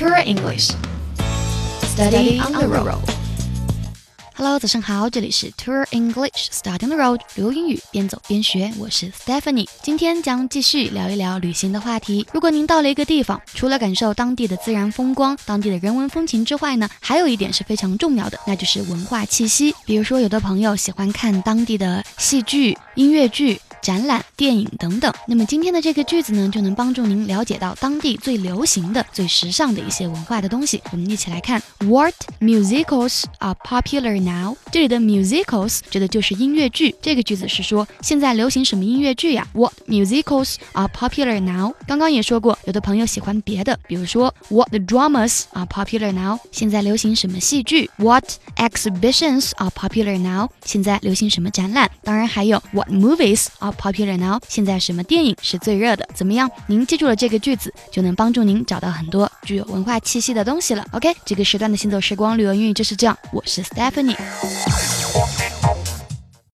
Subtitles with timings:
[0.00, 0.70] Pure English.
[1.82, 3.02] Study on the road.
[4.34, 9.68] Hello，早上好，这里是 Tour English Study on the Road，留英语边走边学，我是 Stephanie。
[9.82, 12.26] 今天将继续聊一聊旅行的话题。
[12.32, 19.74] 如果您到了一个地方，除了感受当地的自然风光、当地的人文风情之外呢，还有一点是非常重要的，那就是文化气息。
[19.84, 23.60] 比如说，有的朋友喜欢看当地的戏剧、音乐剧。
[23.82, 25.12] 展览、电影等等。
[25.26, 30.82] 那么今天的这个句子呢，就能帮助您了解到当地最流行的、最时尚的一些文化的东西。
[30.92, 34.56] 我们一起来看，What musicals are popular now？
[34.72, 36.94] 这里的 musicals 指的就是音乐剧。
[37.02, 41.74] 这个句子是说现在流行什么音乐剧呀？What musicals are popular now？
[41.88, 46.38] 刚刚也说过，有的朋友喜欢别的，比如说 What dramas are popular now？
[46.52, 48.24] 现在流行什么戏剧？What
[48.56, 50.48] exhibitions are popular now？
[50.64, 51.90] 现在流行什么展览？
[52.04, 56.06] 当然还有 What movies are Popular now，现在什么电影是最热的？
[56.14, 56.50] 怎么样？
[56.66, 60.86] 您记住了这个句子，就能帮助您找到很多具有文化气息的东西了。
[60.92, 63.16] OK，这个时段的行走时光旅游英语就是这样。
[63.32, 64.16] 我是 Stephanie。
[64.68, 65.29] Thank you.